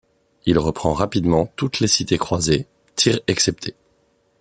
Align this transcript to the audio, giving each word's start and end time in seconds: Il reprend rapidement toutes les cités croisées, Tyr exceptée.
Il 0.47 0.57
reprend 0.57 0.93
rapidement 0.93 1.51
toutes 1.55 1.79
les 1.79 1.85
cités 1.87 2.17
croisées, 2.17 2.65
Tyr 2.95 3.19
exceptée. 3.27 3.75